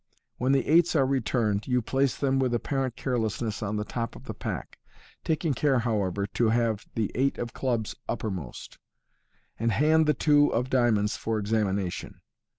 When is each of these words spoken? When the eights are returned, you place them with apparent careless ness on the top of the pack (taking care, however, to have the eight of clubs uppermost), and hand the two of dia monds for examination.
When 0.37 0.51
the 0.51 0.67
eights 0.67 0.95
are 0.95 1.05
returned, 1.05 1.67
you 1.67 1.79
place 1.79 2.17
them 2.17 2.39
with 2.39 2.55
apparent 2.55 2.95
careless 2.95 3.39
ness 3.39 3.61
on 3.61 3.75
the 3.75 3.85
top 3.85 4.15
of 4.15 4.23
the 4.23 4.33
pack 4.33 4.79
(taking 5.23 5.53
care, 5.53 5.77
however, 5.77 6.25
to 6.25 6.49
have 6.49 6.87
the 6.95 7.11
eight 7.13 7.37
of 7.37 7.53
clubs 7.53 7.93
uppermost), 8.09 8.79
and 9.59 9.71
hand 9.71 10.07
the 10.07 10.15
two 10.15 10.51
of 10.53 10.71
dia 10.71 10.89
monds 10.91 11.17
for 11.19 11.37
examination. 11.37 12.21